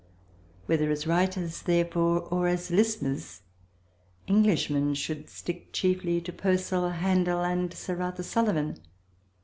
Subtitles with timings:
[0.65, 3.41] Whether as writers, therefore, or as listeners,
[4.27, 8.77] Englishmen should stick chiefly to Purcell, Handel, and Sir Arthur Sullivan.